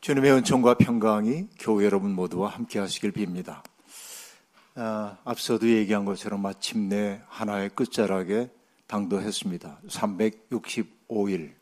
[0.00, 3.62] 주님의 은총과 평강이 교회 여러분 모두와 함께 하시길 빕니다.
[4.76, 8.50] 아, 앞서도 얘기한 것처럼 마침내 하나의 끝자락에
[8.86, 9.80] 당도했습니다.
[9.88, 11.54] 365일.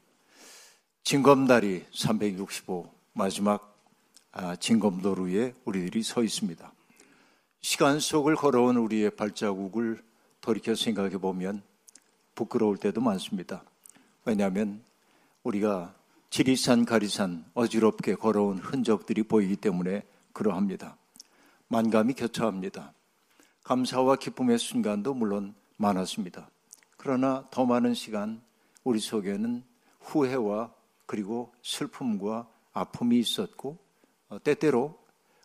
[1.05, 3.79] 징검다리 365 마지막
[4.33, 6.73] 아, 징검도루에 우리들이 서 있습니다.
[7.63, 10.03] 시간 속을 걸어온 우리의 발자국을
[10.43, 11.63] 돌이켜 생각해 보면
[12.35, 13.65] 부끄러울 때도 많습니다.
[14.27, 14.83] 왜냐하면
[15.45, 15.95] 우리가
[16.35, 20.03] 지리산 가리산 어지럽게 걸어온 흔적들이 보이기 때문에
[20.33, 20.97] 그러합니다.
[21.69, 22.93] 만감이 교차합니다.
[23.63, 26.51] 감사와 기쁨의 순간도 물론 많았습니다.
[26.97, 28.43] 그러나 더 많은 시간
[28.83, 29.63] 우리 속에는
[30.01, 30.75] 후회와
[31.07, 33.79] 그리고 슬픔과 아픔이 있었고
[34.29, 34.99] 어, 때때로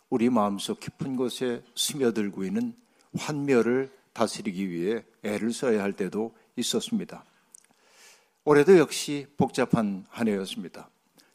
[0.10, 2.74] 우리 마음속 깊은 곳에 스며들고 있는
[3.16, 7.26] 환멸을 다스리기 위해 애를 써야 할 때도 있었습니다.
[8.50, 10.90] 올해도 역시 복잡한 한 해였습니다.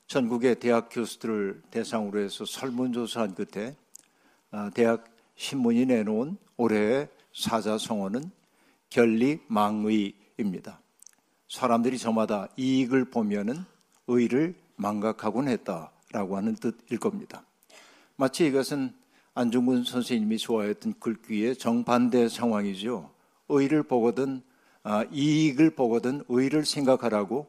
[0.09, 3.77] 전국의 대학 교수들을 대상으로 해서 설문조사한 끝에
[4.50, 5.05] 아, 대학
[5.36, 8.33] 신문이 내놓은 올해의 사자성어는
[8.91, 10.80] 결리망의입니다.
[11.48, 13.64] 사람들이 저마다 이익을 보면은
[14.08, 17.47] 의를 망각하곤 했다라고 하는 뜻일 겁니다.
[18.16, 18.92] 마치 이것은
[19.34, 23.08] 안중근 선생님이 좋아했던 글귀의 정반대 상황이죠.
[23.50, 24.53] 의를 보거든 아,
[25.12, 27.46] 이익을 보거든 의를 생각하라고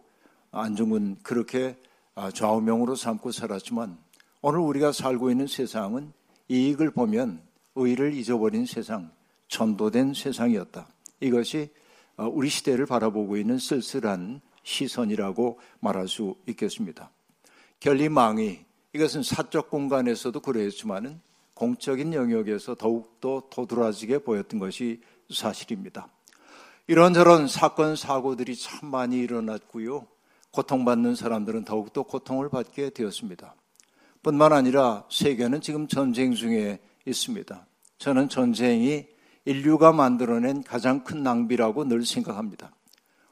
[0.51, 1.77] 안중근 그렇게
[2.15, 3.97] 아, 좌우명으로 삼고 살았지만
[4.41, 6.13] 오늘 우리가 살고 있는 세상은
[6.47, 7.41] 이익을 보면
[7.75, 9.11] 의를 잊어버린 세상,
[9.49, 10.87] 전도된 세상이었다.
[11.19, 11.69] 이것이
[12.15, 17.09] 어, 우리 시대를 바라보고 있는 쓸쓸한 시선이라고 말할 수 있겠습니다.
[17.81, 18.59] 결리망이
[18.93, 21.19] 이것은 사적 공간에서도 그랬지만은
[21.53, 26.09] 공적인 영역에서 더욱더 도드라지게 보였던 것이 사실입니다.
[26.87, 30.05] 이런저런 사건, 사고들이 참 많이 일어났고요.
[30.51, 33.55] 고통받는 사람들은 더욱더 고통을 받게 되었습니다.
[34.21, 37.65] 뿐만 아니라 세계는 지금 전쟁 중에 있습니다.
[37.97, 39.07] 저는 전쟁이
[39.45, 42.71] 인류가 만들어낸 가장 큰 낭비라고 늘 생각합니다.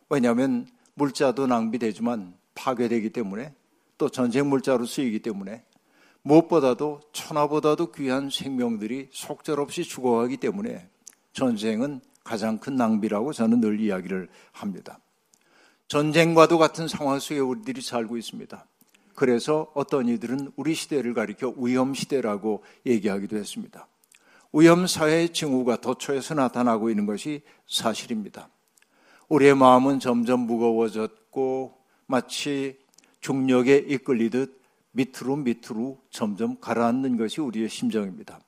[0.09, 3.53] 왜냐하면 물자도 낭비되지만 파괴되기 때문에
[3.97, 5.63] 또 전쟁 물자로 쓰이기 때문에
[6.23, 10.87] 무엇보다도 천하보다도 귀한 생명들이 속절없이 죽어가기 때문에
[11.33, 14.99] 전쟁은 가장 큰 낭비라고 저는 늘 이야기를 합니다.
[15.87, 18.65] 전쟁과도 같은 상황 속에 우리들이 살고 있습니다.
[19.15, 23.87] 그래서 어떤 이들은 우리 시대를 가리켜 위험 시대라고 얘기하기도 했습니다.
[24.53, 28.49] 위험 사회의 징후가 도처에서 나타나고 있는 것이 사실입니다.
[29.29, 32.79] 우리의 마음은 점점 무거워졌고 마치
[33.19, 34.61] 중력에 이끌리듯
[34.91, 38.39] 밑으로 밑으로 점점 가라앉는 것이 우리의 심정입니다.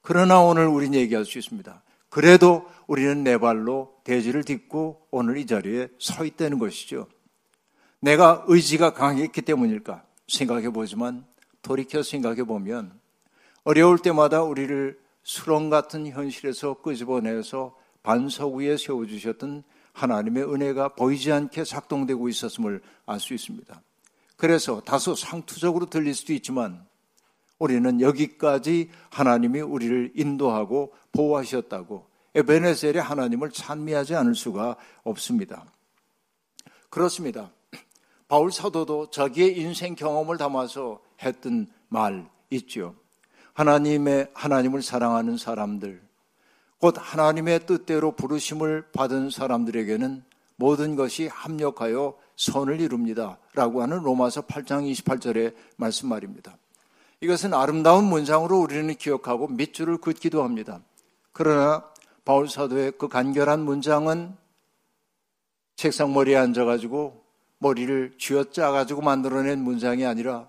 [0.00, 1.82] 그러나 오늘 우리는 얘기할 수 있습니다.
[2.08, 7.06] 그래도 우리는 내 발로 대지를 딛고 오늘 이 자리에 서 있다는 것이죠.
[8.00, 11.26] 내가 의지가 강했기 때문일까 생각해 보지만
[11.62, 12.98] 돌이켜 생각해 보면
[13.64, 22.28] 어려울 때마다 우리를 수렁 같은 현실에서 끄집어내서 반석 위에 세워주셨던 하나님의 은혜가 보이지 않게 작동되고
[22.28, 23.82] 있었음을 알 수 있습니다.
[24.36, 26.86] 그래서 다소 상투적으로 들릴 수도 있지만
[27.58, 35.64] 우리는 여기까지 하나님이 우리를 인도하고 보호하셨다고 에베네셀의 하나님을 찬미하지 않을 수가 없습니다.
[36.90, 37.50] 그렇습니다.
[38.28, 42.94] 바울 사도도 자기의 인생 경험을 담아서 했던 말 있죠.
[43.54, 46.00] 하나님의 하나님을 사랑하는 사람들,
[46.78, 50.22] 곧 하나님의 뜻대로 부르심을 받은 사람들에게는
[50.56, 53.38] 모든 것이 합력하여 선을 이룹니다.
[53.54, 56.56] 라고 하는 로마서 8장 28절의 말씀 말입니다.
[57.20, 60.80] 이것은 아름다운 문장으로 우리는 기억하고 밑줄을 긋기도 합니다.
[61.32, 61.84] 그러나
[62.24, 64.36] 바울 사도의 그 간결한 문장은
[65.74, 67.24] 책상 머리에 앉아가지고
[67.58, 70.48] 머리를 쥐어짜가지고 만들어낸 문장이 아니라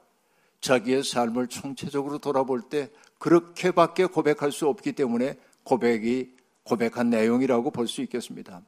[0.61, 8.01] 자기의 삶을 총체적으로 돌아볼 때 그렇게밖에 고백할 수 없기 때문에 고백이 고백한 내용이라고 볼 수
[8.01, 8.61] 있겠습니다.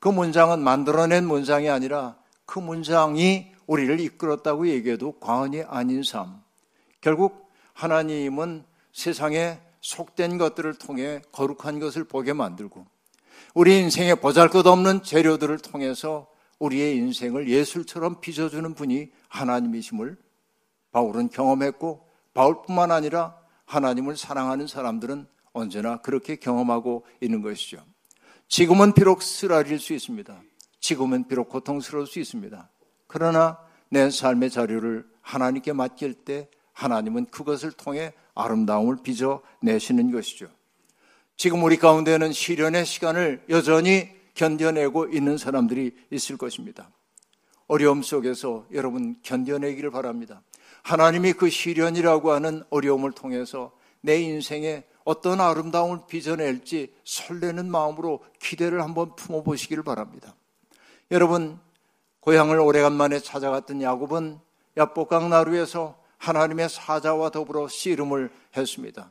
[0.00, 6.45] 그 문장은 만들어낸 문장이 아니라 그 문장이 우리를 이끌었다고 얘기해도 과언이 아닌 삶.
[7.06, 12.84] 결국 하나님은 세상에 속된 것들을 통해 거룩한 것을 보게 만들고
[13.54, 16.26] 우리 인생에 보잘 것 없는 재료들을 통해서
[16.58, 20.16] 우리의 인생을 예술처럼 빚어주는 분이 하나님이심을
[20.90, 27.84] 바울은 경험했고 바울뿐만 아니라 하나님을 사랑하는 사람들은 언제나 그렇게 경험하고 있는 것이죠.
[28.48, 30.42] 지금은 비록 쓰라릴 수 있습니다.
[30.80, 32.68] 지금은 비록 고통스러울 수 있습니다.
[33.06, 33.60] 그러나
[33.90, 40.48] 내 삶의 자료를 하나님께 맡길 때 하나님은 그것을 통해 아름다움을 빚어 내시는 것이죠.
[41.36, 46.90] 지금 우리 가운데는 시련의 시간을 여전히 견뎌내고 있는 사람들이 있을 것입니다.
[47.66, 50.42] 어려움 속에서 여러분 견뎌내기를 바랍니다.
[50.82, 53.72] 하나님이 그 시련이라고 하는 어려움을 통해서
[54.02, 60.34] 내 인생에 어떤 아름다움을 빚어낼지 설레는 마음으로 기대를 한번 품어보시기를 바랍니다.
[61.10, 61.58] 여러분,
[62.20, 64.40] 고향을 오래간만에 찾아갔던 야곱은
[64.76, 69.10] 야복강 나루에서 하나님의 사자와 더불어 씨름을 했습니다.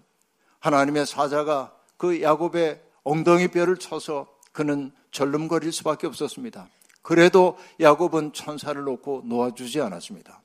[0.60, 6.68] 하나님의 사자가 그 야곱의 엉덩이 뼈를 쳐서 그는 절름거릴 수밖에 없었습니다.
[7.02, 10.42] 그래도 야곱은 천사를 놓고 놓아주지 않았습니다.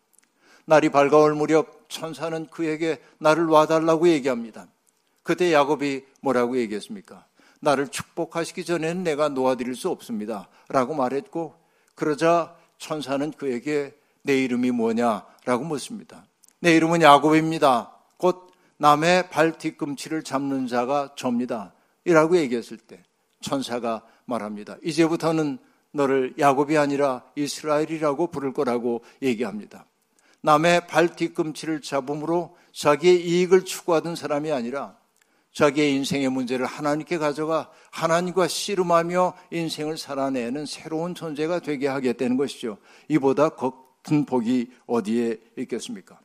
[0.66, 4.68] 날이 밝아올 무렵 천사는 그에게 나를 와달라고 얘기합니다.
[5.22, 7.26] 그때 야곱이 뭐라고 얘기했습니까?
[7.60, 10.48] 나를 축복하시기 전에는 내가 놓아드릴 수 없습니다.
[10.68, 11.54] 라고 말했고,
[11.94, 16.24] 그러자 천사는 그에게 내 이름이 뭐냐 라고 묻습니다.
[16.60, 17.92] 내 이름은 야곱입니다.
[18.18, 21.74] 곧 남의 발 뒤꿈치를 잡는 자가 접니다.
[22.04, 23.02] 이라고 얘기했을 때
[23.40, 24.76] 천사가 말합니다.
[24.82, 25.58] 이제부터는
[25.92, 29.86] 너를 야곱이 아니라 이스라엘이라고 부를 거라고 얘기합니다.
[30.42, 34.96] 남의 발 뒤꿈치를 잡음으로 자기의 이익을 추구하던 사람이 아니라
[35.52, 42.78] 자기의 인생의 문제를 하나님께 가져가 하나님과 씨름하며 인생을 살아내는 새로운 존재가 되게 하겠다는 것이죠.
[43.08, 43.50] 이보다
[44.02, 46.20] 큰 복이 어디에 있겠습니까?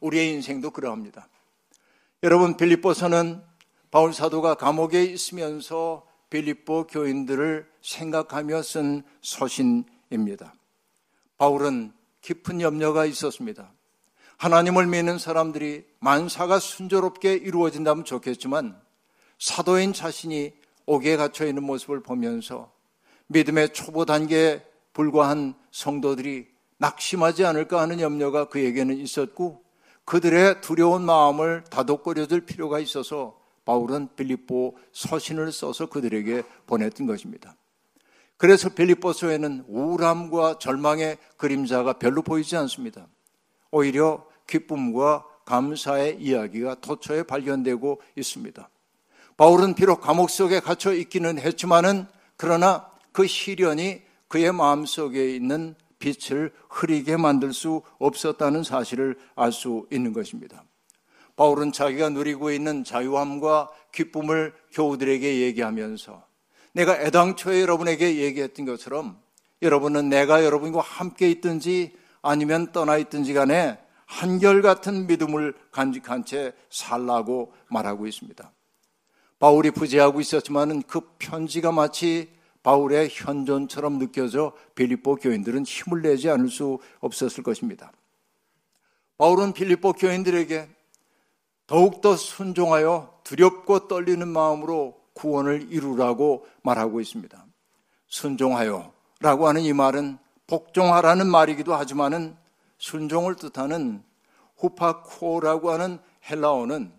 [0.00, 1.28] 우리의 인생도 그러합니다.
[2.22, 3.42] 여러분 빌립보서는
[3.90, 10.54] 바울 사도가 감옥에 있으면서 빌립보 교인들을 생각하며 쓴 서신입니다.
[11.38, 13.72] 바울은 깊은 염려가 있었습니다.
[14.38, 18.80] 하나님을 믿는 사람들이 만사가 순조롭게 이루어진다면 좋겠지만
[19.38, 20.52] 사도인 자신이
[20.86, 22.72] 옥에 갇혀 있는 모습을 보면서
[23.28, 29.62] 믿음의 초보 단계에 불과한 성도들이 낙심하지 않을까 하는 염려가 그에게는 있었고
[30.06, 37.56] 그들의 두려운 마음을 다독거려 줄 필요가 있어서 바울은 빌립보 서신을 써서 그들에게 보냈던 것입니다.
[38.36, 43.08] 그래서 빌립보서에는 우울함과 절망의 그림자가 별로 보이지 않습니다.
[43.70, 48.68] 오히려 기쁨과 감사의 이야기가 도처에 발견되고 있습니다.
[49.36, 52.06] 바울은 비록 감옥 속에 갇혀 있기는 했지만은
[52.36, 60.12] 그러나 그 시련이 그의 마음속에 있는 빛을 흐리게 만들 수 없었다는 사실을 알 수 있는
[60.12, 60.64] 것입니다.
[61.36, 66.24] 바울은 자기가 누리고 있는 자유함과 기쁨을 교우들에게 얘기하면서
[66.72, 69.20] 내가 애당초에 여러분에게 얘기했던 것처럼
[69.62, 78.06] 여러분은 내가 여러분과 함께 있든지 아니면 떠나 있든지 간에 한결같은 믿음을 간직한 채 살라고 말하고
[78.06, 78.52] 있습니다.
[79.38, 82.30] 바울이 부재하고 있었지만은 그 편지가 마치
[82.66, 87.92] 바울의 현존처럼 느껴져 빌립보 교인들은 힘을 내지 않을 수 없었을 것입니다.
[89.18, 90.68] 바울은 빌립보 교인들에게
[91.68, 97.46] 더욱더 순종하여 두렵고 떨리는 마음으로 구원을 이루라고 말하고 있습니다.
[98.08, 100.18] 순종하여 라고 하는 이 말은
[100.48, 102.36] 복종하라는 말이기도 하지만은
[102.78, 104.02] 순종을 뜻하는
[104.56, 106.92] 후파코라고 하는 헬라어는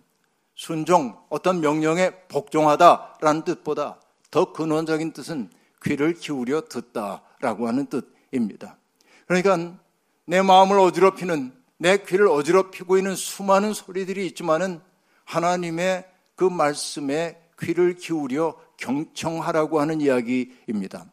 [0.56, 4.00] 순종, 어떤 명령에 복종하다라는 뜻보다
[4.31, 5.56] 더 근원적인 뜻은
[5.88, 8.78] 귀를 기울여 듣다라고 하는 뜻입니다.
[9.25, 9.78] 그러니까
[10.25, 14.81] 내 마음을 어지럽히는 내 귀를 어지럽히고 있는 수많은 소리들이 있지만은
[15.24, 16.06] 하나님의
[16.36, 21.06] 그 말씀에 귀를 기울여 경청하라고 하는 이야기입니다.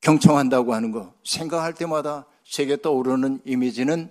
[0.00, 4.10] 경청한다고 하는 거 생각할 때마다 제게 떠오르는 이미지는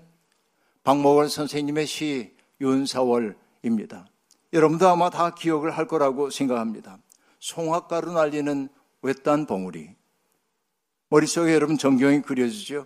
[0.83, 4.07] 박목월 선생님의 시 윤사월입니다.
[4.51, 6.98] 여러분도 아마 다 기억을 할 거라고 생각합니다.
[7.39, 8.69] 송악가로 날리는
[9.03, 9.95] 외딴 봉우리.
[11.10, 12.86] 머릿속에 여러분 전경이 그려지죠?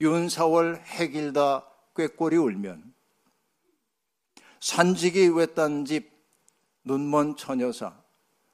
[0.00, 1.66] 윤사월 해길다
[1.96, 2.92] 꾀꼬리 울면
[4.60, 6.12] 산지기 외딴 집
[6.84, 7.94] 눈먼 처녀사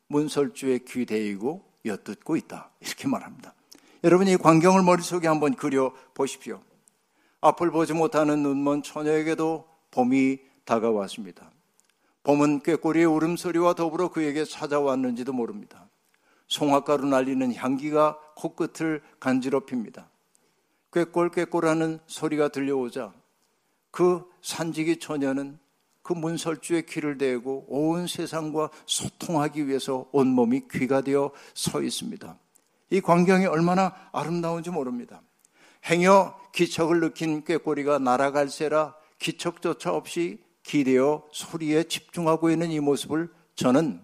[0.07, 2.71] 문설주의 귀 대이고 엿듣고 있다.
[2.81, 3.53] 이렇게 말합니다.
[4.05, 6.63] 여러분 이 광경을 머릿속에 한번 그려 보십시오.
[7.41, 11.51] 앞을 보지 못하는 눈먼 처녀에게도 봄이 다가왔습니다.
[12.23, 15.90] 봄은 꾀꼬리의 울음소리와 더불어 그에게 찾아왔는지도 모릅니다.
[16.51, 20.11] 송화가루 날리는 향기가 코끝을 간지럽힙니다.
[20.93, 23.15] 꾀꼴 꾀꼴하는 소리가 들려오자
[23.93, 25.59] 그 산지기 처녀는
[26.03, 32.37] 그 문설주에 귀를 대고 온 세상과 소통하기 위해서 온몸이 귀가 되어 서 있습니다.
[32.91, 35.23] 이 광경이 얼마나 아름다운지 모릅니다.
[35.85, 44.01] 행여 기척을 느낀 꾀꼬리가 날아갈세라 기척조차 없이 기대어 소리에 집중하고 있는 이 모습을 저는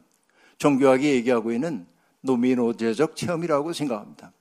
[0.58, 1.86] 정교하게 얘기하고 있는
[2.26, 4.32] 노미노제적 체험이라고 생각합니다.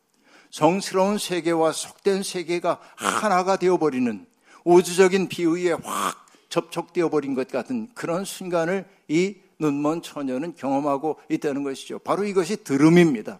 [0.51, 4.25] 성스러운 세계와 속된 세계가 하나가 되어버리는
[4.63, 11.99] 우주적인 비의에 확 접촉되어 버린 것 같은 그런 순간을 이 눈먼 처녀는 경험하고 있다는 것이죠.
[11.99, 13.39] 바로 이것이 들음입니다.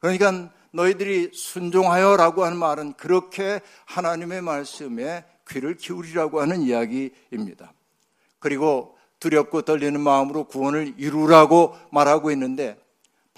[0.00, 7.72] 그러니까 너희들이 순종하여라고 하는 말은 그렇게 하나님의 말씀에 귀를 기울이라고 하는 이야기입니다.
[8.38, 12.78] 그리고 두렵고 떨리는 마음으로 구원을 이루라고 말하고 있는데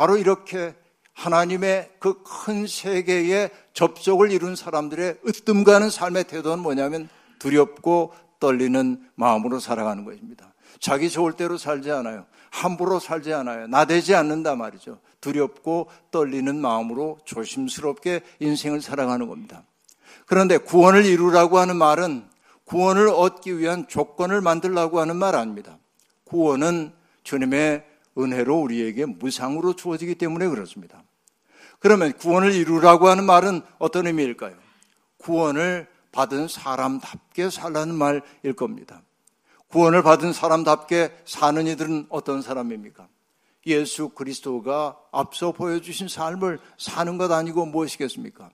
[0.00, 0.74] 바로 이렇게
[1.12, 9.60] 하나님의 그 큰 세계에 접속을 이룬 사람들의 으뜸 가는 삶의 태도는 뭐냐면 두렵고 떨리는 마음으로
[9.60, 10.54] 살아가는 것입니다.
[10.78, 12.24] 자기 좋을 대로 살지 않아요.
[12.48, 13.66] 함부로 살지 않아요.
[13.66, 15.00] 나대지 않는다 말이죠.
[15.20, 19.64] 두렵고 떨리는 마음으로 조심스럽게 인생을 살아가는 겁니다.
[20.24, 22.24] 그런데 구원을 이루라고 하는 말은
[22.64, 25.76] 구원을 얻기 위한 조건을 만들라고 하는 말 아닙니다.
[26.24, 31.02] 구원은 주님의 은혜로 우리에게 무상으로 주어지기 때문에 그렇습니다.
[31.78, 34.54] 그러면 구원을 이루라고 하는 말은 어떤 의미일까요?
[35.18, 39.02] 구원을 받은 사람답게 살라는 말일 겁니다.
[39.68, 43.08] 구원을 받은 사람답게 사는 이들은 어떤 사람입니까?
[43.66, 48.50] 예수 그리스도가 앞서 보여주신 삶을 사는 것 아니고 무엇이겠습니까?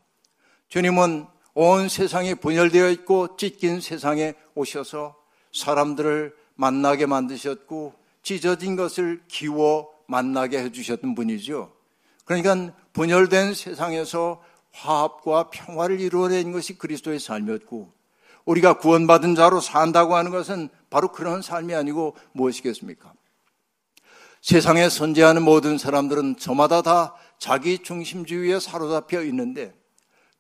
[0.69, 5.17] 주님은 온 세상이 분열되어 있고 찢긴 세상에 오셔서
[5.55, 7.95] 사람들을 만나게 만드셨고
[8.27, 11.73] 찢어진 것을 기워 만나게 해주셨던 분이죠.
[12.25, 14.43] 그러니까 분열된 세상에서
[14.73, 17.93] 화합과 평화를 이루어낸 것이 그리스도의 삶이었고
[18.45, 23.13] 우리가 구원받은 자로 산다고 하는 것은 바로 그런 삶이 아니고 무엇이겠습니까?
[24.43, 29.73] 세상에 선재하는 모든 사람들은 저마다 다 자기 중심주의에 사로잡혀 있는데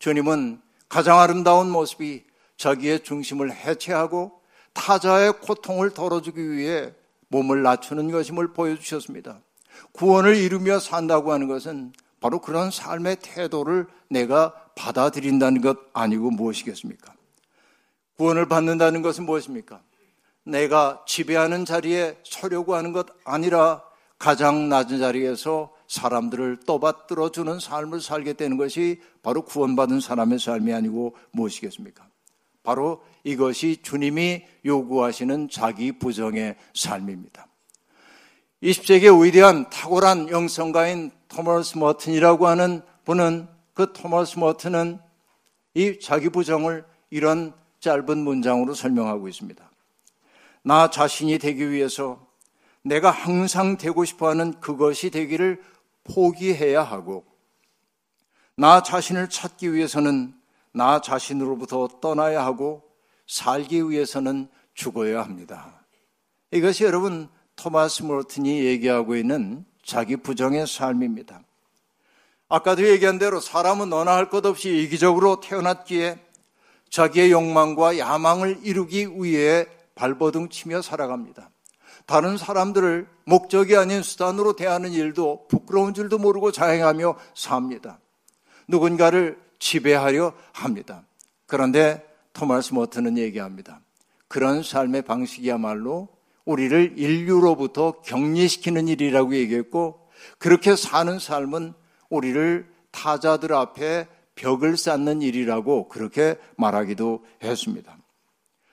[0.00, 2.24] 주님은 가장 아름다운 모습이
[2.56, 6.92] 자기의 중심을 해체하고 타자의 고통을 덜어주기 위해
[7.28, 9.40] 몸을 낮추는 것임을 보여주셨습니다.
[9.92, 17.14] 구원을 이루며 산다고 하는 것은 바로 그런 삶의 태도를 내가 받아들인다는 것 아니고 무엇이겠습니까?
[18.16, 19.82] 구원을 받는다는 것은 무엇입니까?
[20.44, 23.82] 내가 지배하는 자리에 서려고 하는 것 아니라
[24.18, 31.16] 가장 낮은 자리에서 사람들을 떠받들어 주는 삶을 살게 되는 것이 바로 구원받은 사람의 삶이 아니고
[31.32, 32.08] 무엇이겠습니까?
[32.66, 37.46] 바로 이것이 주님이 요구하시는 자기 부정의 삶입니다.
[38.60, 44.98] 20세기의 위대한 탁월한 영성가인 토머스 머튼이라고 하는 분은 그 토머스 머튼은
[45.74, 49.70] 이 자기 부정을 이런 짧은 문장으로 설명하고 있습니다.
[50.64, 52.26] 나 자신이 되기 위해서
[52.82, 55.62] 내가 항상 되고 싶어 하는 그것이 되기를
[56.02, 57.24] 포기해야 하고
[58.56, 60.35] 나 자신을 찾기 위해서는
[60.76, 62.82] 나 자신으로부터 떠나야 하고
[63.26, 65.80] 살기 위해서는 죽어야 합니다.
[66.50, 71.40] 이것이 여러분 토마스 몰튼이 얘기하고 있는 자기 부정의 삶입니다.
[72.50, 76.18] 아까도 얘기한 대로 사람은 너나 할 것 없이 이기적으로 태어났기에
[76.90, 81.48] 자기의 욕망과 야망을 이루기 위해 발버둥 치며 살아갑니다.
[82.04, 87.98] 다른 사람들을 목적이 아닌 수단으로 대하는 일도 부끄러운 줄도 모르고 자행하며 삽니다.
[88.68, 91.04] 누군가를 지배하려 합니다.
[91.46, 93.80] 그런데 토마스 모트는 얘기합니다.
[94.28, 96.08] 그런 삶의 방식이야말로
[96.44, 100.08] 우리를 인류로부터 격리시키는 일이라고 얘기했고
[100.38, 101.74] 그렇게 사는 삶은
[102.08, 107.96] 우리를 타자들 앞에 벽을 쌓는 일이라고 그렇게 말하기도 했습니다.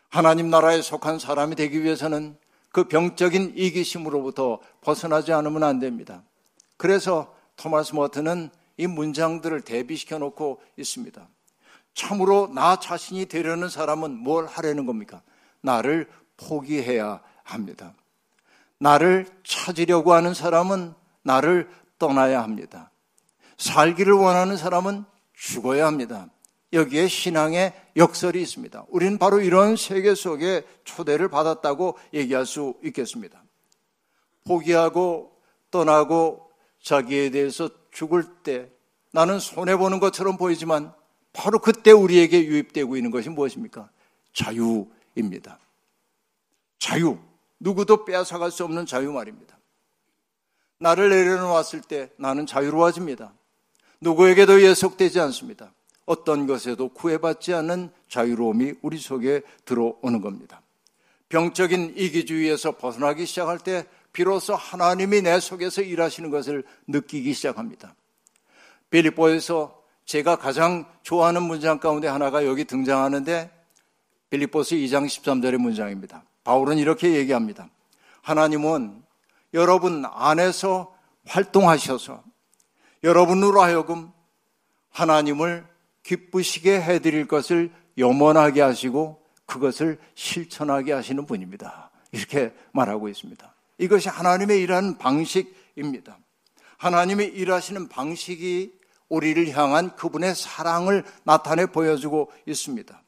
[0.10, 2.38] 하나님 나라에 속한 사람이 되기 위해서는
[2.72, 6.24] 그 병적인 이기심으로부터 벗어나지 않으면 안 됩니다.
[6.78, 11.28] 그래서 토마스 모트는 이 문장들을 대비시켜 놓고 있습니다.
[11.94, 15.22] 참으로 나 자신이 되려는 사람은 뭘 하려는 겁니까?
[15.62, 17.94] 나를 포기해야 합니다.
[18.80, 22.92] 나를 찾으려고 하는 사람은 나를 떠나야 합니다.
[23.58, 26.28] 살기를 원하는 사람은 죽어야 합니다.
[26.74, 28.86] 여기에 신앙의 역설이 있습니다.
[28.90, 33.44] 우리는 바로 이런 세계 속에 초대를 받았다고 얘기할 수 있겠습니다.
[34.46, 35.32] 포기하고
[35.70, 36.50] 떠나고
[36.82, 38.70] 자기에 대해서 죽을 때
[39.12, 40.94] 나는 손해보는 것처럼 보이지만
[41.32, 43.90] 바로 그때 우리에게 유입되고 있는 것이 무엇입니까?
[44.34, 45.60] 자유입니다.
[46.80, 47.18] 자유.
[47.60, 49.58] 누구도 빼앗아갈 수 없는 자유 말입니다.
[50.80, 53.34] 나를 내려놓았을 때 나는 자유로워집니다.
[54.02, 55.72] 누구에게도 예속되지 않습니다.
[56.06, 60.62] 어떤 것에도 구애받지 않는 자유로움이 우리 속에 들어오는 겁니다.
[61.30, 67.96] 병적인 이기주의에서 벗어나기 시작할 때 비로소 하나님이 내 속에서 일하시는 것을 느끼기 시작합니다.
[68.92, 73.52] 빌립보에서 제가 가장 좋아하는 문장 가운데 하나가 여기 등장하는데
[74.30, 76.24] 빌립보스 2장 13절의 문장입니다.
[76.44, 77.68] 바울은 이렇게 얘기합니다.
[78.22, 79.04] 하나님은
[79.54, 82.24] 여러분 안에서 활동하셔서
[83.04, 84.12] 여러분으로 하여금
[84.90, 85.66] 하나님을
[86.04, 91.92] 기쁘시게 해드릴 것을 염원하게 하시고 그것을 실천하게 하시는 분입니다.
[92.12, 93.53] 이렇게 말하고 있습니다.
[93.78, 96.18] 이것이 하나님의 일하는 방식입니다.
[96.78, 98.74] 하나님의 일하시는 방식이
[99.10, 103.02] 우리를 향한 그분의 사랑을 나타내 보여주고 있습니다.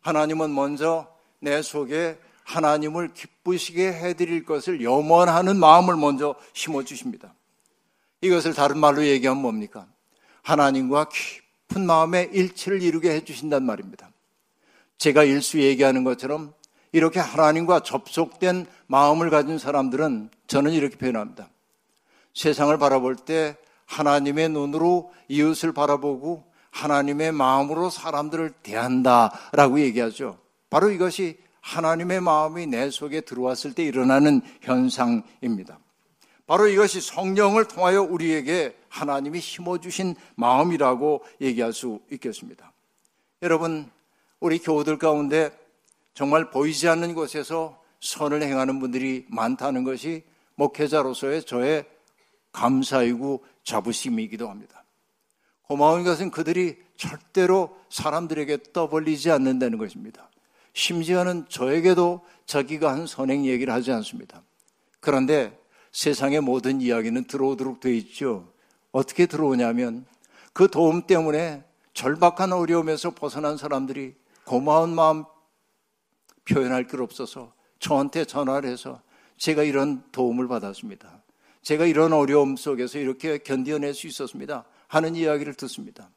[0.00, 1.08] 하나님은 먼저
[1.40, 7.34] 내 속에 하나님을 기쁘시게 해드릴 것을 염원하는 마음을 먼저 심어주십니다.
[8.20, 9.86] 이것을 다른 말로 얘기하면 뭡니까?
[10.42, 14.10] 하나님과 깊은 마음의 일치를 이루게 해주신단 말입니다.
[14.96, 16.54] 제가 일수 얘기하는 것처럼
[16.92, 21.48] 이렇게 하나님과 접속된 마음을 가진 사람들은 저는 이렇게 표현합니다.
[22.34, 30.38] 세상을 바라볼 때 하나님의 눈으로 이웃을 바라보고 하나님의 마음으로 사람들을 대한다라고 얘기하죠.
[30.70, 35.78] 바로 이것이 하나님의 마음이 내 속에 들어왔을 때 일어나는 현상입니다.
[36.46, 42.72] 바로 이것이 성령을 통하여 우리에게 하나님이 심어주신 마음이라고 얘기할 수 있겠습니다.
[43.42, 43.90] 여러분,
[44.40, 45.50] 우리 교우들 가운데
[46.18, 50.24] 정말 보이지 않는 곳에서 선을 행하는 분들이 많다는 것이
[50.56, 51.86] 목회자로서의 저의
[52.50, 54.82] 감사이고 자부심이기도 합니다.
[55.62, 60.28] 고마운 것은 그들이 절대로 사람들에게 떠벌리지 않는다는 것입니다.
[60.72, 64.42] 심지어는 저에게도 자기가 한 선행 얘기를 하지 않습니다.
[64.98, 65.56] 그런데
[65.92, 68.52] 세상의 모든 이야기는 들어오도록 되어 있죠.
[68.90, 70.04] 어떻게 들어오냐면
[70.52, 71.62] 그 도움 때문에
[71.94, 75.24] 절박한 어려움에서 벗어난 사람들이 고마운 마음
[76.48, 79.00] 표현할 길 없어서 저한테 전화를 해서
[79.36, 81.22] 제가 이런 도움을 받았습니다.
[81.62, 84.64] 제가 이런 어려움 속에서 이렇게 견뎌낼 수 있었습니다.
[84.86, 86.10] 하는 이야기를 듣습니다.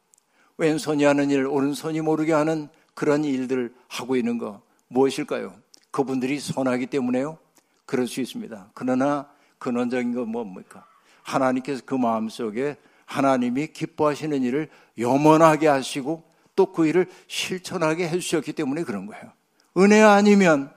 [0.56, 5.54] 왼손이 하는 일, 오른손이 모르게 하는 그런 일들을 하고 있는 거 무엇일까요?
[5.90, 7.38] 그분들이 선하기 때문에요?
[7.84, 8.70] 그럴 수 있습니다.
[8.74, 10.86] 그러나 근원적인 건 뭡니까?
[11.22, 16.24] 하나님께서 그 마음 속에 하나님이 기뻐하시는 일을 염원하게 하시고
[16.56, 19.32] 또 그 일을 실천하게 해주셨기 때문에 그런 거예요.
[19.76, 20.72] 은혜 아니면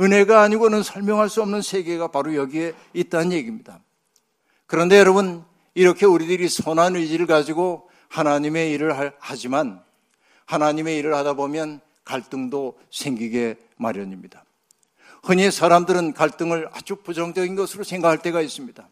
[0.00, 3.80] 은혜가 아니고는 설명할 수 없는 세계가 바로 여기에 있다는 얘기입니다.
[4.66, 5.44] 그런데 여러분,
[5.74, 9.82] 이렇게 우리들이 선한 의지를 가지고 하나님의 일을 하지만
[10.46, 14.44] 하나님의 일을 하다 보면 갈등도 생기게 마련입니다.
[15.22, 18.88] 흔히 사람들은 갈등을 아주 부정적인 것으로 생각할 때가 있습니다.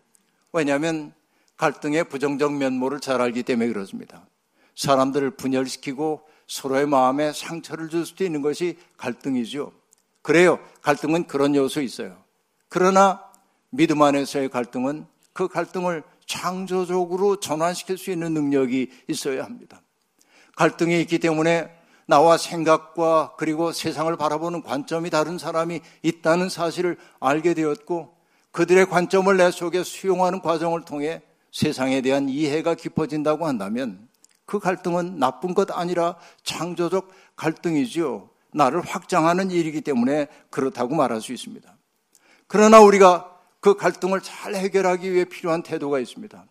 [0.52, 1.14] 왜냐하면
[1.56, 4.26] 갈등의 부정적 면모를 잘 알기 때문에 그렇습니다.
[4.74, 9.72] 사람들을 분열시키고 서로의 마음에 상처를 줄 수도 있는 것이 갈등이죠.
[10.22, 10.58] 그래요.
[10.82, 12.16] 갈등은 그런 요소 있어요.
[12.68, 13.22] 그러나
[13.70, 19.80] 믿음 안에서의 갈등은 그 갈등을 창조적으로 전환시킬 수 있는 능력이 있어야 합니다.
[20.56, 21.70] 갈등이 있기 때문에
[22.06, 28.16] 나와 생각과 그리고 세상을 바라보는 관점이 다른 사람이 있다는 사실을 알게 되었고
[28.52, 34.05] 그들의 관점을 내 속에 수용하는 과정을 통해 세상에 대한 이해가 깊어진다고 한다면
[34.46, 38.30] 그 갈등은 나쁜 것 아니라 창조적 갈등이지요.
[38.52, 41.76] 나를 확장하는 일이기 때문에 그렇다고 말할 수 있습니다.
[42.46, 46.44] 그러나 우리가 그 갈등을 잘 해결하기 위해 필요한 태도가 있습니다.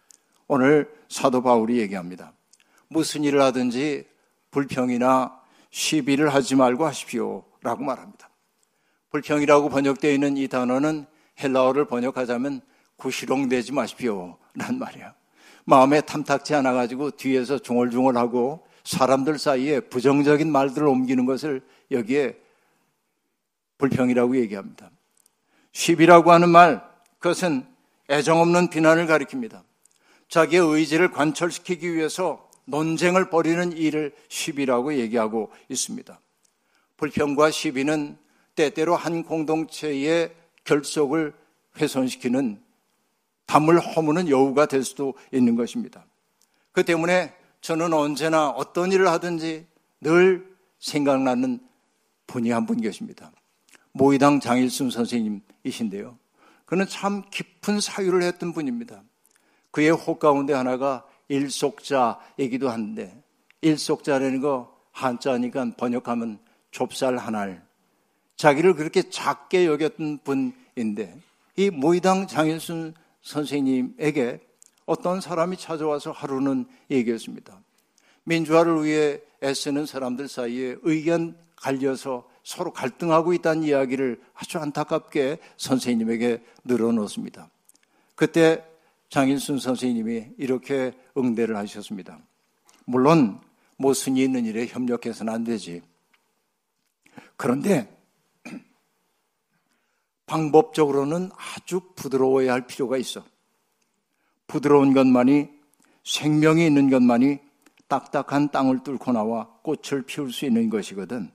[0.47, 2.33] 오늘 사도 바울이 얘기합니다.
[2.87, 4.05] 무슨 일을 하든지
[4.51, 5.39] 불평이나
[5.71, 7.43] 시비를 하지 말고 하십시오.
[7.61, 8.29] 라고 말합니다.
[9.09, 11.05] 불평이라고 번역되어 있는 이 단어는
[11.41, 12.61] 헬라어를 번역하자면
[12.97, 14.37] 구시롱되지 마십시오.
[14.53, 15.13] 라는 말이야.
[15.65, 22.37] 마음에 탐탁지 않아 가지고 뒤에서 중얼중얼하고 사람들 사이에 부정적인 말들을 옮기는 것을 여기에
[23.77, 24.91] 불평이라고 얘기합니다.
[25.71, 26.83] 시비라고 하는 말,
[27.19, 27.65] 그것은
[28.09, 29.63] 애정 없는 비난을 가리킵니다.
[30.29, 36.19] 자기의 의지를 관철시키기 위해서 논쟁을 벌이는 일을 시비라고 얘기하고 있습니다.
[36.97, 38.17] 불평과 시비는
[38.55, 41.33] 때때로 한 공동체의 결속을
[41.77, 42.61] 훼손시키는
[43.45, 46.05] 담을 허무는 여우가 될 수도 있는 것입니다.
[46.71, 49.65] 그 때문에 저는 언제나 어떤 일을 하든지
[50.01, 51.59] 늘 생각나는
[52.27, 53.31] 분이 한 분 계십니다.
[53.91, 56.17] 모의당 장일순 선생님이신데요.
[56.65, 59.03] 그는 참 깊은 사유를 했던 분입니다.
[59.71, 63.23] 그의 혹 가운데 하나가 일속자이기도 한데
[63.61, 66.39] 일속자라는 거 한자니까 번역하면
[66.71, 67.65] 좁쌀 하날
[68.35, 71.17] 자기를 그렇게 작게 여겼던 분인데
[71.55, 72.93] 이 모의당 장일순
[73.25, 74.39] 선생님에게
[74.85, 77.59] 어떤 사람이 찾아와서 하루는 얘기했습니다.
[78.23, 87.49] 민주화를 위해 애쓰는 사람들 사이에 의견 갈려서 서로 갈등하고 있다는 이야기를 아주 안타깝게 선생님에게 늘어놓습니다.
[88.15, 88.63] 그때
[89.09, 92.19] 장일순 선생님이 이렇게 응대를 하셨습니다.
[92.85, 93.41] 물론
[93.77, 95.81] 모순이 있는 일에 협력해서는 안 되지.
[97.37, 97.94] 그런데
[100.25, 103.23] 방법적으로는 아주 부드러워야 할 필요가 있어.
[104.47, 105.49] 부드러운 것만이
[106.03, 107.39] 생명이 있는 것만이
[107.87, 111.31] 딱딱한 땅을 뚫고 나와 꽃을 피울 수 있는 것이거든.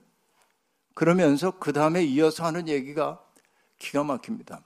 [0.93, 3.23] 그러면서 그 다음에 이어서 하는 얘기가
[3.79, 4.63] 기가 막힙니다.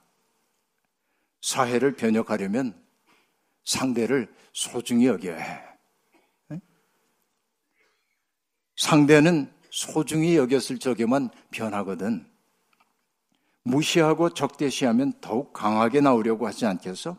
[1.40, 2.74] 사회를 변혁하려면
[3.64, 6.60] 상대를 소중히 여겨야 해.
[8.76, 12.26] 상대는 소중히 여겼을 적에만 변하거든.
[13.66, 17.16] 무시하고 적대시하면 더욱 강하게 나오려고 하지 않겠어?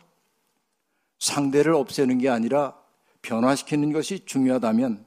[1.19, 2.77] 상대를 없애는 게 아니라
[3.21, 5.05] 변화시키는 것이 중요하다면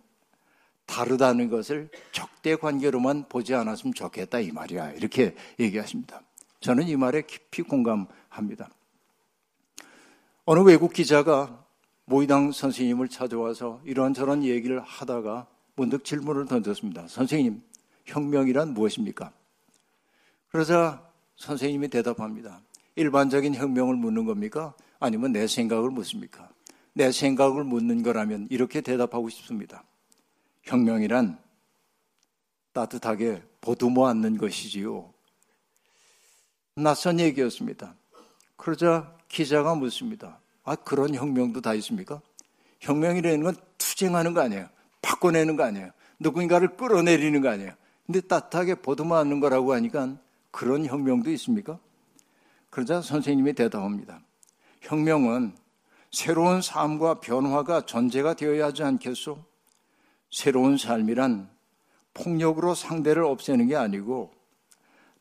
[0.84, 4.92] 다르다는 것을 적대 관계로만 보지 않았으면 좋겠다 이 말이야.
[4.92, 6.20] 이렇게 얘기하십니다.
[6.60, 8.68] 저는 이 말에 깊이 공감합니다.
[10.44, 11.64] 어느 외국 기자가
[12.04, 17.06] 모이당 선생님을 찾아와서 이런저런 얘기를 하다가 문득 질문을 던졌습니다.
[17.08, 17.62] 선생님,
[18.04, 19.32] 혁명이란 무엇입니까?
[20.48, 21.09] 그러자
[21.40, 22.60] 선생님이 대답합니다.
[22.96, 24.74] 일반적인 혁명을 묻는 겁니까?
[24.98, 26.50] 아니면 내 생각을 묻습니까?
[26.92, 29.82] 내 생각을 묻는 거라면 이렇게 대답하고 싶습니다.
[30.64, 31.38] 혁명이란
[32.74, 35.12] 따뜻하게 보듬어 안는 것이지요.
[36.74, 37.94] 낯선 얘기였습니다.
[38.56, 40.40] 그러자 기자가 묻습니다.
[40.62, 42.20] 아, 그런 혁명도 다 있습니까?
[42.80, 44.68] 혁명이라는 건 투쟁하는 거 아니에요.
[45.00, 45.90] 바꿔내는 거 아니에요.
[46.18, 47.72] 누군가를 끌어내리는 거 아니에요.
[48.04, 50.18] 근데 따뜻하게 보듬어 안는 거라고 하니까
[50.50, 51.78] 그런 혁명도 있습니까?
[52.70, 54.20] 그러자 선생님이 대답합니다.
[54.82, 55.54] 혁명은
[56.10, 59.44] 새로운 삶과 변화가 전제가 되어야 하지 않겠소?
[60.30, 61.50] 새로운 삶이란
[62.14, 64.32] 폭력으로 상대를 없애는 게 아니고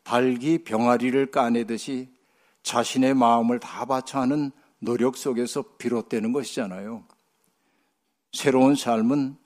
[0.04, 2.10] 달기 병아리를 까내듯이
[2.64, 7.04] 자신의 마음을 다 바쳐 하는 노력 속에서 비롯되는 것이잖아요.
[8.32, 9.38] 새로운 삶은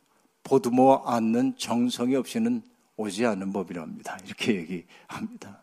[0.43, 2.61] 보듬어 안는 정성이 없이는
[2.97, 4.17] 오지 않는 법이랍니다.
[4.25, 5.62] 이렇게 얘기합니다.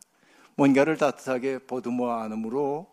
[0.60, 2.86] 뭔가를 따뜻하게 보듬어 안음으로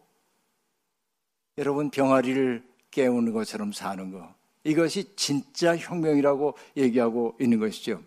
[1.58, 4.34] 여러분 병아리를 깨우는 것처럼 사는 것.
[4.64, 8.02] 이것이 진짜 혁명이라고 얘기하고 있는 것이죠.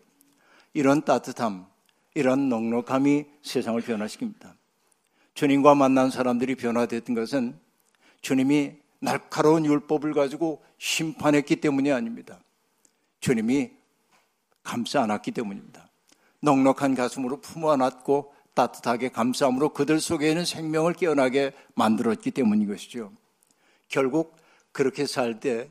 [0.73, 1.67] 이런 따뜻함,
[2.15, 4.55] 이런 넉넉함이 세상을 변화시킵니다.
[5.35, 7.59] 주님과 만난 사람들이 변화됐던 것은
[8.23, 12.41] 주님이 날카로운 율법을 가지고 심판했기 때문이 아닙니다.
[13.21, 13.73] 주님이
[14.63, 15.91] 감싸 안았기 때문입니다.
[16.41, 23.11] 넉넉한 가슴으로 품어 안았고 따뜻하게 감싸움으로 그들 속에는 생명을 깨어나게 만들었기 때문인 것이죠.
[23.89, 24.37] 결국
[24.73, 25.71] 그렇게 살 때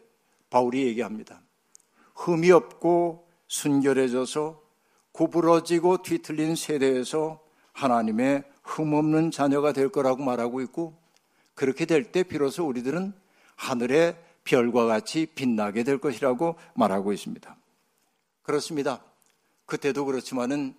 [0.49, 1.41] 바울이 얘기합니다.
[2.15, 4.62] 흠이 없고 순결해져서
[5.12, 7.39] 구부러지고 뒤틀린 세대에서
[7.73, 10.97] 하나님의 흠없는 자녀가 될 거라고 말하고 있고
[11.54, 13.13] 그렇게 될 때 비로소 우리들은
[13.56, 17.56] 하늘의 별과 같이 빛나게 될 것이라고 말하고 있습니다.
[18.41, 19.04] 그렇습니다.
[19.67, 20.73] 그때도 그렇지만은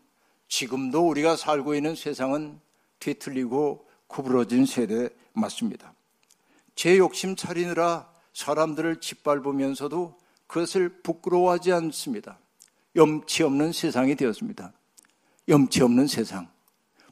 [0.51, 2.61] 지금도 우리가 살고 있는 세상은
[2.99, 5.95] 뒤틀리고 구부러진 세대 맞습니다.
[6.75, 12.39] 제 욕심 차리느라 사람들을 짓밟으면서도 그것을 부끄러워하지 않습니다.
[12.97, 14.73] 염치 없는 세상이 되었습니다.
[15.49, 16.49] 염치 없는 세상.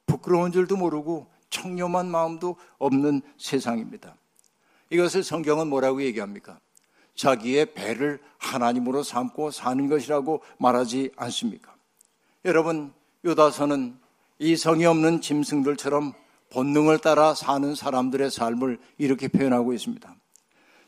[0.05, 4.16] 부끄러운 줄도 모르고 청렴한 마음도 없는 세상입니다.
[4.90, 6.59] 이것을 성경은 뭐라고 얘기합니까?
[7.14, 11.74] 자기의 배를 하나님으로 삼고 사는 것이라고 말하지 않습니까?
[12.44, 12.92] 여러분,
[13.24, 13.98] 요다서는
[14.38, 16.12] 이성이 없는 짐승들처럼
[16.50, 20.14] 본능을 따라 사는 사람들의 삶을 이렇게 표현하고 있습니다.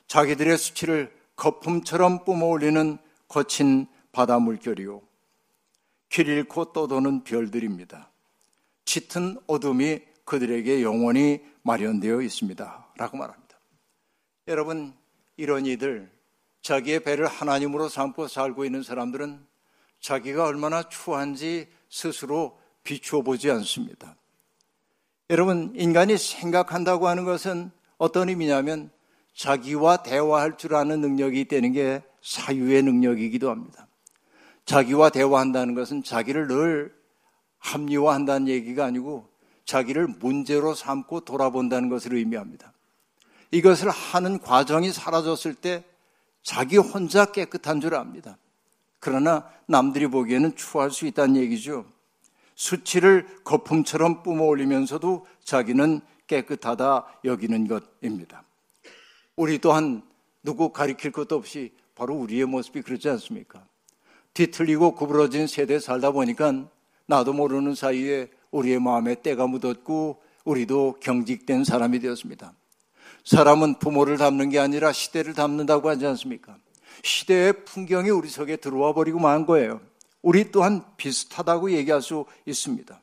[0.06, 5.02] 자기들의 수치를 거품처럼 뿜어올리는 거친 바다 물결이요.
[6.08, 8.10] 길 잃고 떠도는 별들입니다.
[8.84, 12.92] 짙은 어둠이 그들에게 영원히 마련되어 있습니다.
[12.96, 13.58] 라고 말합니다.
[14.48, 14.94] 여러분,
[15.36, 16.10] 이런 이들,
[16.62, 19.46] 자기의 배를 하나님으로 삼고 살고 있는 사람들은
[20.00, 24.16] 자기가 얼마나 추한지 스스로 비추어 보지 않습니다.
[25.28, 28.90] 여러분, 인간이 생각한다고 하는 것은 어떤 의미냐면
[29.34, 33.86] 자기와 대화할 줄 아는 능력이 있다는 게 사유의 능력이기도 합니다.
[34.64, 36.94] 자기와 대화한다는 것은 자기를 늘
[37.58, 39.28] 합리화한다는 얘기가 아니고
[39.64, 42.72] 자기를 문제로 삼고 돌아본다는 것을 의미합니다.
[43.50, 45.84] 이것을 하는 과정이 사라졌을 때
[46.42, 48.38] 자기 혼자 깨끗한 줄 압니다.
[49.00, 51.86] 그러나 남들이 보기에는 추할 수 있다는 얘기죠.
[52.54, 58.44] 수치를 거품처럼 뿜어 올리면서도 자기는 깨끗하다 여기는 것입니다.
[59.34, 60.02] 우리 또한
[60.42, 63.66] 누구 가리킬 것도 없이 바로 우리의 모습이 그렇지 않습니까?
[64.34, 66.68] 뒤틀리고 구부러진 세대에 살다 보니까
[67.06, 72.52] 나도 모르는 사이에 우리의 마음에 때가 묻었고 우리도 경직된 사람이 되었습니다.
[73.24, 76.56] 사람은 부모를 닮는 게 아니라 시대를 닮는다고 하지 않습니까?
[77.02, 79.80] 시대의 풍경이 우리 속에 들어와 버리고 만 거예요.
[80.22, 83.00] 우리 또한 비슷하다고 얘기할 수 있습니다.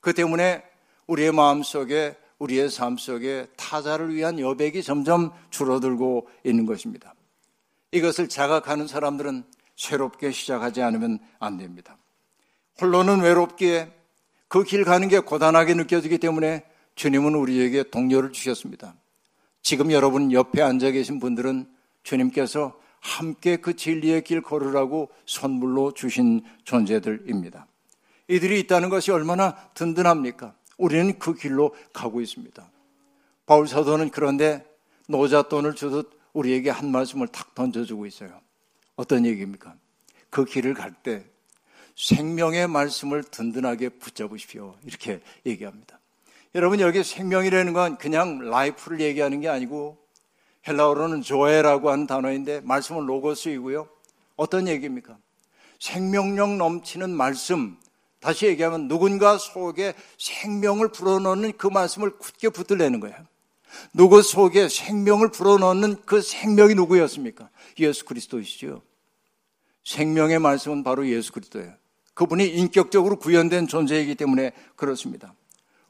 [0.00, 0.62] 그 때문에
[1.06, 7.14] 우리의 마음 속에 우리의 삶 속에 타자를 위한 여백이 점점 줄어들고 있는 것입니다.
[7.92, 9.44] 이것을 자각하는 사람들은
[9.76, 11.96] 새롭게 시작하지 않으면 안 됩니다.
[12.80, 13.92] 홀로는 외롭기에
[14.52, 16.62] 그 길 가는 게 고단하게 느껴지기 때문에
[16.94, 18.94] 주님은 우리에게 동료를 주셨습니다.
[19.62, 21.66] 지금 여러분 옆에 앉아 계신 분들은
[22.02, 27.66] 주님께서 함께 그 진리의 길 걸으라고 선물로 주신 존재들입니다.
[28.28, 30.54] 이들이 있다는 것이 얼마나 든든합니까?
[30.78, 32.70] 우리는 그 길로 가고 있습니다.
[33.44, 34.64] 바울 사도는 그런데
[35.08, 38.40] 노잣돈을 주듯 우리에게 한 말씀을 탁 던져주고 있어요.
[38.96, 39.74] 어떤 얘기입니까?
[40.30, 41.26] 그 길을 갈 때
[41.96, 44.76] 생명의 말씀을 든든하게 붙잡으십시오.
[44.84, 45.98] 이렇게 얘기합니다.
[46.54, 49.98] 여러분 여기 생명이라는 건 그냥 라이프를 얘기하는 게 아니고
[50.66, 53.88] 헬라어로는 조에라고 하는 단어인데 말씀은 로고스이고요.
[54.36, 55.16] 어떤 얘기입니까?
[55.78, 57.76] 생명력 넘치는 말씀.
[58.20, 63.16] 다시 얘기하면 누군가 속에 생명을 불어넣는 그 말씀을 굳게 붙들려는 거예요.
[63.92, 67.48] 누구 속에 생명을 불어넣는 그 생명이 누구였습니까?
[67.80, 68.82] 예수 그리스도이시죠.
[69.84, 71.74] 생명의 말씀은 바로 예수 그리스도예요.
[72.14, 75.34] 그분이 인격적으로 구현된 존재이기 때문에 그렇습니다.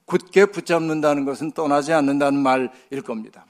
[0.07, 3.47] 굳게 붙잡는다는 것은 떠나지 않는다는 말일 겁니다.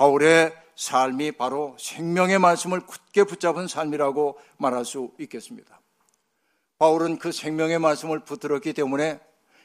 [0.00, 5.78] 바울의 삶이 바로 생명의 말씀을 굳게 붙잡은 삶이라고 말할 수 있겠습니다.
[6.78, 9.20] 바울은 그 생명의 말씀을 붙들었기 때문에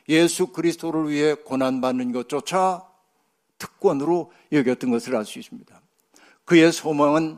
[0.10, 2.86] 예수 그리스도를 위해 고난받는 것조차
[3.58, 5.82] 특권으로 여겼던 것을 알 수 있습니다.
[6.44, 7.38] 그의 소망은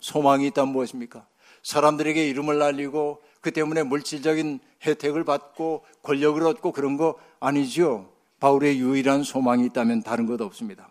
[0.00, 1.28] 소망이 있다면 무엇입니까?
[1.62, 8.12] 사람들에게 이름을 날리고 그 때문에 물질적인 혜택을 받고 권력을 얻고 그런 거 아니죠.
[8.40, 10.90] 바울의 유일한 소망이 있다면 다른 것 없습니다.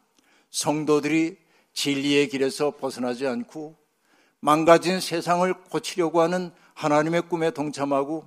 [0.55, 1.37] 성도들이
[1.73, 3.75] 진리의 길에서 벗어나지 않고
[4.39, 8.25] 망가진 세상을 고치려고 하는 하나님의 꿈에 동참하고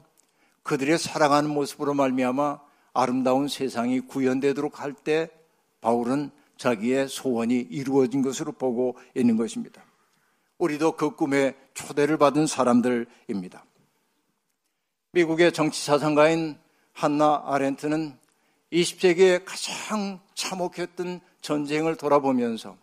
[0.63, 2.61] 그들의 사랑하는 모습으로 말미암아
[2.93, 5.31] 아름다운 세상이 구현되도록 할 때
[5.81, 9.83] 바울은 자기의 소원이 이루어진 것으로 보고 있는 것입니다.
[10.59, 13.65] 우리도 그 꿈에 초대를 받은 사람들입니다.
[15.13, 16.59] 미국의 정치 사상가인
[16.93, 18.19] 한나 아렌트는
[18.73, 22.77] 20세기에 가장 참혹했던 전쟁을 돌아보면서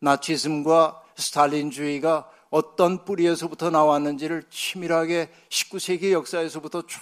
[0.00, 7.00] 나치즘과 스탈린주의가 어떤 뿌리에서부터 나왔는지를 치밀하게 19세기 역사에서부터 쭉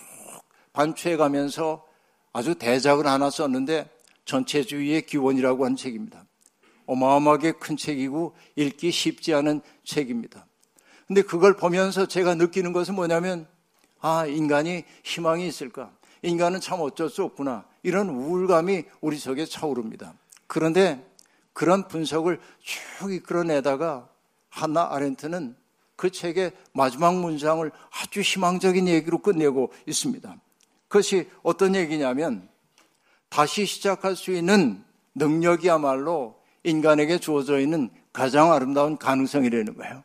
[0.72, 1.86] 반추해 가면서
[2.32, 3.88] 아주 대작을 하나 썼는데
[4.24, 6.24] 전체주의의 기원이라고 한 책입니다.
[6.86, 10.46] 어마어마하게 큰 책이고 읽기 쉽지 않은 책입니다.
[11.06, 13.48] 근데 그걸 보면서 제가 느끼는 것은 뭐냐면
[14.00, 15.90] 아, 인간이 희망이 있을까?
[16.22, 17.64] 인간은 참 어쩔 수 없구나.
[17.82, 20.14] 이런 우울감이 우리 속에 차오릅니다.
[20.46, 21.04] 그런데
[21.52, 24.08] 그런 분석을 쭉 이끌어내다가
[24.48, 25.56] 한나 아렌트는
[25.96, 30.36] 그 책의 마지막 문장을 아주 희망적인 얘기로 끝내고 있습니다.
[30.88, 32.48] 그것이 어떤 얘기냐면
[33.28, 34.82] 다시 시작할 수 있는
[35.14, 40.02] 능력이야말로 인간에게 주어져 있는 가장 아름다운 가능성이라는 거예요.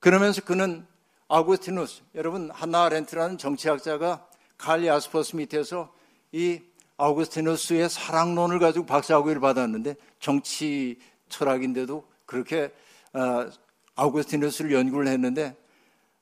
[0.00, 0.86] 그러면서 그는
[1.28, 4.26] 아우구스티누스, 여러분 한나 아렌트라는 정치학자가
[4.58, 5.92] 칼리 아스퍼스 밑에서
[6.32, 6.60] 이
[6.96, 12.72] 아우구스티누스의 사랑론을 가지고 박사학위를 받았는데 정치 철학인데도 그렇게
[13.12, 13.48] 어,
[13.96, 15.56] 아우구스티누스를 연구를 했는데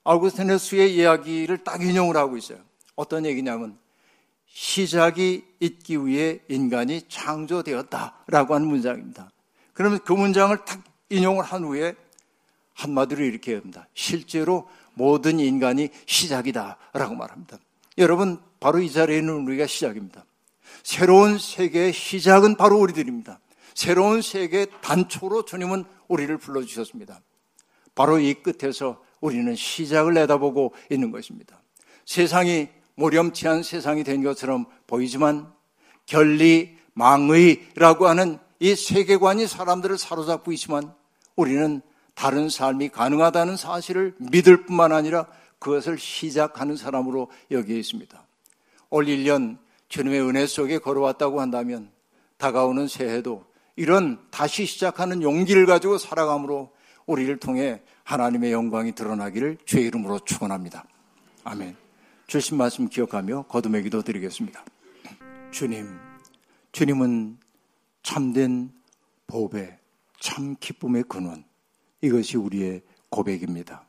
[0.03, 2.59] 아우구스티누스의 이야기를 딱 인용을 하고 있어요.
[2.95, 3.77] 어떤 얘기냐면
[4.45, 9.31] 시작이 있기 위해 인간이 창조되었다라고 하는 문장입니다.
[9.73, 11.95] 그러면 그 문장을 딱 인용을 한 후에
[12.73, 13.87] 한마디로 이렇게 합니다.
[13.93, 17.57] 실제로 모든 인간이 시작이다라고 말합니다.
[17.97, 20.25] 여러분, 바로 이 자리에 있는 우리가 시작입니다.
[20.81, 23.39] 새로운 세계의 시작은 바로 우리들입니다.
[23.75, 27.21] 새로운 세계의 단초로 주님은 우리를 불러주셨습니다.
[27.95, 31.61] 바로 이 끝에서 우리는 시작을 내다보고 있는 것입니다.
[32.05, 35.51] 세상이 모렴치한 세상이 된 것처럼 보이지만
[36.05, 40.93] 결리, 망의라고 하는 이 세계관이 사람들을 사로잡고 있지만
[41.35, 41.81] 우리는
[42.13, 45.27] 다른 삶이 가능하다는 사실을 믿을 뿐만 아니라
[45.59, 48.27] 그것을 시작하는 사람으로 여기에 있습니다.
[48.89, 49.57] 올 1년
[49.93, 51.91] 주님의 은혜 속에 걸어왔다고 한다면
[52.37, 56.73] 다가오는 새해도 이런 다시 시작하는 용기를 가지고 살아감으로
[57.05, 60.83] 우리를 통해 하나님의 영광이 드러나기를 주의 이름으로 축원합니다.
[61.43, 61.75] 아멘.
[62.25, 64.65] 주신 말씀 기억하며 거듭의 기도 드리겠습니다.
[65.51, 65.87] 주님,
[66.71, 67.37] 주님은
[68.01, 68.71] 참된
[69.27, 69.77] 보배,
[70.19, 71.43] 참 기쁨의 근원,
[72.01, 73.85] 이것이 우리의 고백입니다.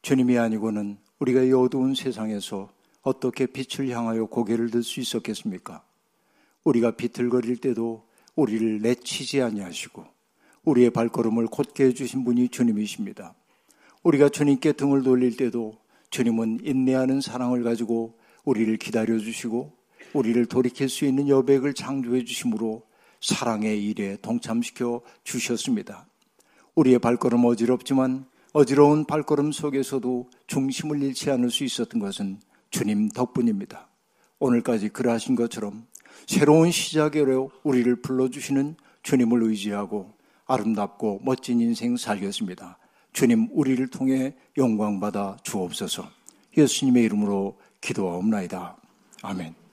[0.00, 2.70] 주님이 아니고는 우리가 이 어두운 세상에서
[3.04, 5.84] 어떻게 빛을 향하여 고개를 들 수 있었겠습니까?
[6.64, 10.04] 우리가 비틀거릴 때도 우리를 내치지 아니하시고
[10.64, 13.34] 우리의 발걸음을 곧게 해주신 분이 주님이십니다.
[14.02, 15.76] 우리가 주님께 등을 돌릴 때도
[16.10, 19.72] 주님은 인내하는 사랑을 가지고 우리를 기다려 주시고
[20.14, 22.82] 우리를 돌이킬 수 있는 여백을 창조해 주심으로
[23.20, 26.06] 사랑의 일에 동참시켜 주셨습니다.
[26.74, 32.38] 우리의 발걸음 어지럽지만 어지러운 발걸음 속에서도 중심을 잃지 않을 수 있었던 것은
[32.74, 33.88] 주님 덕분입니다.
[34.40, 35.86] 오늘까지 그러하신 것처럼
[36.26, 40.12] 새로운 시작으로 우리를 불러주시는 주님을 의지하고
[40.46, 42.78] 아름답고 멋진 인생 살겠습니다.
[43.12, 46.10] 주님, 우리를 통해 영광받아 주옵소서.
[46.56, 48.76] 예수님의 이름으로 기도하옵나이다.
[49.22, 49.63] 아멘.